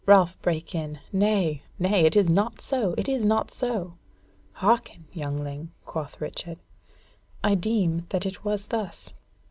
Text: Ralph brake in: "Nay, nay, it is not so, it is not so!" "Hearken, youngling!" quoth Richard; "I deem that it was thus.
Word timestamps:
Ralph 0.07 0.41
brake 0.41 0.73
in: 0.73 0.97
"Nay, 1.13 1.61
nay, 1.77 2.07
it 2.07 2.15
is 2.15 2.27
not 2.27 2.59
so, 2.59 2.95
it 2.97 3.07
is 3.07 3.23
not 3.23 3.51
so!" 3.51 3.97
"Hearken, 4.53 5.05
youngling!" 5.13 5.69
quoth 5.85 6.19
Richard; 6.19 6.57
"I 7.43 7.53
deem 7.53 8.07
that 8.09 8.25
it 8.25 8.43
was 8.43 8.65
thus. 8.65 9.13